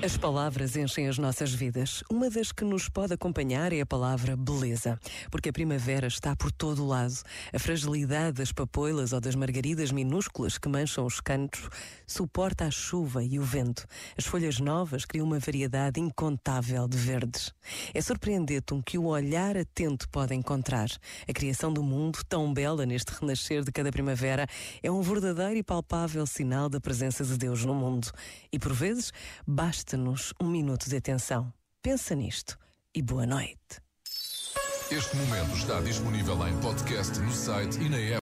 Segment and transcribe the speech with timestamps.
[0.00, 2.04] As palavras enchem as nossas vidas.
[2.08, 4.96] Uma das que nos pode acompanhar é a palavra beleza,
[5.28, 7.14] porque a primavera está por todo o lado.
[7.52, 11.68] A fragilidade das papoilas ou das margaridas minúsculas que mancham os cantos
[12.06, 13.86] suporta a chuva e o vento.
[14.16, 17.52] As folhas novas criam uma variedade incontável de verdes.
[17.92, 20.88] É surpreendente o que o olhar atento pode encontrar.
[21.28, 24.46] A criação do mundo, tão bela neste renascer de cada primavera,
[24.80, 28.12] é um verdadeiro e palpável sinal da presença de Deus no mundo.
[28.52, 29.12] E por vezes,
[29.44, 31.50] basta Basta-nos um minuto de atenção.
[31.80, 32.58] Pensa nisto
[32.94, 33.80] e boa noite.
[34.90, 38.16] Este momento está disponível em podcast no site e na app.